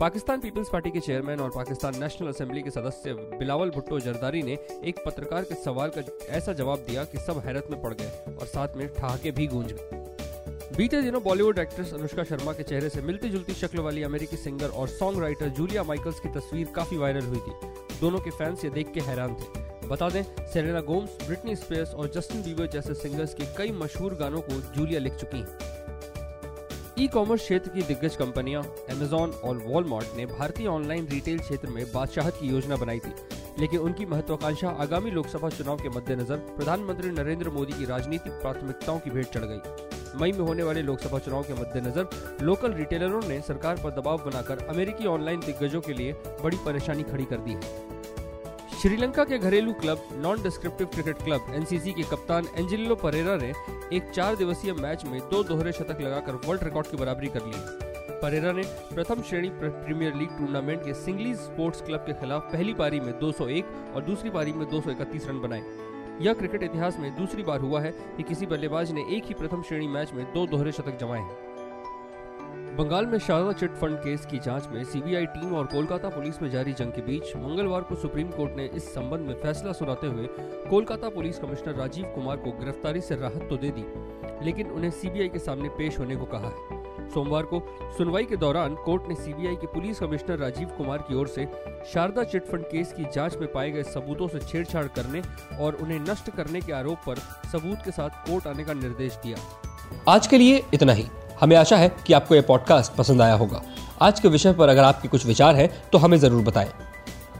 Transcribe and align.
Pakistan 0.00 0.40
peoples 0.40 0.68
party 0.68 0.90
के 0.90 1.00
chairman 1.00 1.40
और 1.40 1.50
Pakistan 1.50 1.94
national 2.00 2.28
assembly 2.28 2.62
के 2.62 2.70
सदस्य 2.70 3.12
बिलावल 3.38 3.70
भुट्टो 3.70 4.00
जरदारी 4.00 4.42
ने 4.42 4.56
एक 4.84 4.98
पत्रकार 5.06 5.42
के 5.42 5.54
सवाल 5.54 5.90
का 5.96 6.02
ऐसा 6.36 6.52
जवाब 6.52 6.78
दिया 6.88 7.04
कि 7.04 7.18
सब 7.18 7.38
हैरत 7.46 7.68
में 7.70 7.80
पड़ 7.82 7.92
गए 7.94 8.34
और 8.34 8.46
साथ 8.46 8.76
में 8.76 8.86
ठहाके 8.88 9.30
भी 9.30 9.46
गूंज 9.46 9.72
गए। 9.72 10.74
बीते 10.76 11.00
दिनों 11.02 11.22
बॉलीवुड 11.22 11.58
एक्ट्रेस 11.58 11.92
अनुष्का 11.94 12.24
शर्मा 12.24 12.52
के 12.52 12.62
चेहरे 12.62 12.88
से 12.88 13.02
मिलती 13.02 13.28
जुलती 13.28 13.54
शक्ल 13.54 13.78
वाली 13.78 14.02
अमेरिकी 14.02 14.36
सिंगर 14.36 14.68
और 14.70 14.88
सॉन्ग 14.88 15.22
राइटर 15.22 15.48
जूलिया 15.48 15.82
माइकल्स 15.82 16.20
की 16.20 16.28
तस्वीर 16.28 16.66
काफ़ी 16.66 16.96
वायरल 16.96 17.26
हुई 17.26 17.38
थी। 17.38 17.98
दोनों 18.00 18.20
के 18.20 18.30
फैंस 18.30 18.64
ये 18.64 18.70
देख 18.70 18.92
के 18.92 19.00
हैरान 19.00 19.34
थे। 19.34 19.88
बता 19.88 20.08
दें, 20.08 20.22
सेरेना 20.52 20.80
गोम्स, 20.80 21.16
ब्रिटनी 21.26 21.56
स्पेयर्स 21.56 21.94
और 21.94 22.10
जस्टिन 22.10 22.42
बीबर 22.42 22.66
जैसे 22.66 22.94
सिंगर्स 22.94 23.34
के 23.34 23.46
कई 23.58 23.72
मशहूर 23.72 24.14
गानों 24.14 24.40
को 24.40 24.60
जूलिया 24.76 25.00
लिख 25.00 25.14
चुकी 25.14 25.38
हैं। 25.38 25.95
ई 26.98 27.06
कॉमर्स 27.06 27.40
क्षेत्र 27.40 27.70
की 27.70 27.82
दिग्गज 27.82 28.14
कंपनियाँ 28.16 28.62
अमेजॉन 28.90 29.30
और 29.44 29.56
वॉलमार्ट 29.56 30.16
ने 30.16 30.24
भारतीय 30.26 30.66
ऑनलाइन 30.66 31.06
रिटेल 31.06 31.38
क्षेत्र 31.38 31.68
में 31.70 31.84
बादशाहत 31.92 32.36
की 32.40 32.48
योजना 32.48 32.76
बनाई 32.76 32.98
थी, 32.98 33.12
लेकिन 33.60 33.80
उनकी 33.80 34.06
महत्वाकांक्षा 34.06 34.68
आगामी 34.82 35.10
लोकसभा 35.10 35.48
चुनाव 35.48 35.76
के 35.76 35.88
मद्देनजर 35.88 36.36
प्रधानमंत्री 36.56 37.10
नरेंद्र 37.10 37.50
मोदी 37.50 37.72
की 37.72 37.84
राजनीतिक 37.84 38.32
प्राथमिकताओं 38.32 38.98
की 38.98 39.10
भेंट 39.10 39.26
चढ़ 39.26 39.44
गई। 39.44 40.20
मई 40.20 40.32
में 40.32 40.40
होने 40.40 40.62
वाले 40.62 40.82
लोकसभा 40.82 41.18
चुनाव 41.18 41.42
के 41.42 41.54
मद्देनजर 41.54 42.38
लोकल 42.42 42.72
रिटेलरों 42.72 43.20
ने 43.28 43.40
सरकार 43.40 43.80
पर 43.84 44.00
दबाव 44.00 44.24
बनाकर 44.24 44.66
अमेरिकी 44.66 45.06
ऑनलाइन 45.06 45.40
दिग्गजों 45.40 45.80
के 45.80 45.92
लिए 45.92 46.12
बड़ी 46.42 46.56
परेशानी 46.64 47.02
खड़ी 47.02 47.24
कर 47.24 47.36
दी 47.38 47.52
है। 47.52 47.95
श्रीलंका 48.80 49.24
के 49.24 49.36
घरेलू 49.38 49.72
club 49.72 50.08
non 50.14 50.42
descriptive 50.42 50.86
cricket 50.86 51.22
club 51.22 51.46
NCC 51.54 51.92
के 51.92 52.02
कप्तान 52.02 52.46
एंजिलो 52.56 52.94
परेरा 52.94 53.36
ने 53.36 53.48
एक 53.96 54.10
चार 54.10 54.36
दिवसीय 54.36 54.72
मैच 54.72 55.04
में 55.04 55.18
दो 55.30 55.42
दोहरे 55.42 55.72
शतक 55.72 56.00
लगाकर 56.00 56.34
वर्ल्ड 56.46 56.64
रिकॉर्ड 56.64 56.86
की 56.86 56.96
बराबरी 56.96 57.28
कर 57.28 57.46
ली। 57.46 57.60
परेरा 58.22 58.52
ने 58.52 58.62
प्रथम 58.92 59.22
श्रेणी 59.22 59.50
प्रीमियर 59.54 60.14
लीग 60.14 60.36
टूर्नामेंट 60.38 60.84
के 60.84 60.94
सिंगलीज 60.94 61.36
स्पोर्ट्स 61.36 61.80
क्लब 61.80 62.04
के 62.06 62.12
खिलाफ 62.20 62.52
पहली 62.52 62.74
पारी 62.74 63.00
में 63.00 63.12
201 63.20 63.72
और 63.94 64.04
दूसरी 64.04 64.30
पारी 64.30 64.52
में 64.52 64.68
231 64.70 65.28
रन 65.28 65.40
बनाए। 65.40 65.62
यह 66.20 66.32
क्रिकेट 66.34 66.62
इतिहास 66.62 66.98
में 66.98 67.14
दूसरी 67.16 67.42
बार 67.42 67.60
हुआ 67.60 67.80
है 67.80 67.94
कि 68.16 68.22
किसी 68.22 68.46
बल्लेबाज 68.46 68.92
ने 68.92 69.06
एक 69.16 69.24
ही 69.24 69.34
प्रथम 69.34 69.62
श्रेणी 69.62 69.88
मैच 69.88 70.12
में 70.12 70.24
दो 70.34 70.46
दोहरे 70.46 70.72
शतक 70.72 70.98
जमाए 71.00 71.20
हैं। 71.20 71.45
बंगाल 72.76 73.06
में 73.06 73.18
शारदा 73.18 73.52
चिट 73.52 73.74
फंड 73.80 73.96
केस 73.96 74.24
की 74.26 74.38
जाँच 74.38 74.66
में 74.70 74.82
सीबीआई 74.84 75.26
टीम 75.26 75.54
और 75.56 75.66
कोलकाता 75.66 76.08
पुलिस 76.08 76.40
में 76.42 76.48
जारी 76.50 76.72
जंग 76.72 76.92
के 76.92 77.02
बीच 77.02 77.36
मंगलवार 77.36 77.82
को 77.82 77.94
सुप्रीम 77.94 78.28
कोर्ट 78.30 78.56
ने 78.56 78.64
इस 78.76 78.88
संबंध 78.94 79.20
में 79.20 79.34
फैसला 79.42 79.72
सुनाते 79.72 80.06
हुए 80.06 80.26
कोलकाता 80.70 81.08
पुलिस 81.08 81.38
कमिश्नर 81.38 81.74
राजीव 81.74 82.04
कुमार 82.14 82.36
को 82.36 82.52
गिरफ्तारी 82.58 83.00
से 83.00 83.16
राहत 83.16 83.46
तो 83.50 83.56
दे 83.56 83.70
दी, 83.70 83.84
लेकिन 84.46 84.70
उन्हें 84.70 84.90
सीबीआई 84.90 85.28
के 85.28 85.38
सामने 85.38 85.68
पेश 85.78 85.98
होने 85.98 86.16
को 86.16 86.24
कहा 86.24 86.48
है। 86.48 87.08
सोमवार 87.08 87.42
को 87.44 87.62
सुनवाई 87.98 88.24
के 88.24 88.36
दौरान 88.36 88.74
कोर्ट 88.84 89.08
ने 89.08 89.14
सीबीआई 89.14 89.56
के 89.56 89.66
पुलिस 89.66 89.98
कमिश्नर 89.98 90.38
राजीव 90.38 90.68
कुमार 90.76 91.04
की 91.08 91.14
ओर 91.14 91.28
से 91.28 91.48
शारदा 91.92 92.24
चिटफंड 92.24 92.64
केस 92.64 92.92
की 92.92 93.04
जाँच 93.14 93.36
में 93.36 93.50
पाए 93.52 93.70
गए 93.70 93.82
सबूतों 93.92 94.28
से 94.28 94.40
छेड़छाड़ 94.40 94.86
करने 94.98 95.22
और 95.58 95.78
उन्हें 95.82 96.00
नष्ट 96.00 96.30
करने 96.30 96.60
के 96.60 96.72
आरोप 96.74 96.98
पर 97.06 97.18
सबूत 97.52 97.84
के 97.84 97.90
साथ 97.90 98.24
कोर्ट 98.26 98.46
आने 98.46 98.64
का 98.64 98.72
निर्देश 98.74 99.16
दिया। 99.22 99.36
आज 100.08 100.26
के 100.26 100.38
लिए 100.38 100.62
इतना 100.74 100.92
ही। 100.92 101.06
हमें 101.40 101.56
आशा 101.56 101.76
है 101.76 101.90
कि 102.06 102.12
आपको 102.12 102.34
यह 102.34 102.42
पॉडकास्ट 102.42 102.92
पसंद 102.92 103.22
आया 103.22 103.34
होगा। 103.34 103.62
आज 104.02 104.20
के 104.20 104.28
विषय 104.28 104.52
पर 104.52 104.68
अगर 104.68 104.82
आपके 104.82 105.08
कुछ 105.08 105.26
विचार 105.26 105.56
हैं 105.56 105.68
तो 105.92 105.98
हमें 105.98 106.16
ज़रूर 106.18 106.42
बताएँ। 106.42 106.70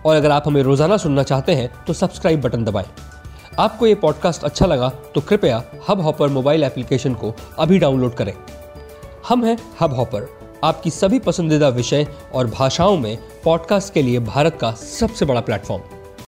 और 0.07 0.17
अगर 0.17 0.31
आप 0.31 0.47
हमें 0.47 0.63
रोज़ाना 0.63 0.97
सुनना 0.97 1.23
चाहते 1.23 1.55
हैं 1.55 1.71
तो 1.87 1.93
सब्सक्राइब 1.93 2.41
बटन 2.41 2.65
दबाएँ। 2.65 2.87
आपको 3.59 3.87
ये 3.87 3.95
पॉडकास्ट 3.95 4.45
अच्छा 4.45 4.67
लगा 4.67 4.89
तो 5.15 5.21
कृपया 5.21 5.63
हब 5.89 6.01
हॉपर 6.01 6.29
मोबाइल 6.29 6.65
एप्लीकेशन 6.65 7.15
को 7.15 7.35
अभी 7.59 7.79
डाउनलोड 7.79 8.15
करें। 8.15 8.33
हम 9.29 9.45
हैं 9.45 9.59
हब 9.81 9.95
हॉपर 9.95 10.29
आपकी 10.65 10.91
सभी 10.91 11.19
पसंदीदा 11.19 11.69
विषय 11.69 12.07
और 12.35 12.47
भाषाओं 12.47 12.97
में 12.97 13.17
पॉडकास्ट 13.45 13.93
के 13.95 14.03
लिए 14.03 14.19
भारत 14.19 14.59
का 14.61 14.71
सबसे 14.73 15.25
बड़ा 15.25 15.41
प्लेटफॉर्म 15.41 15.83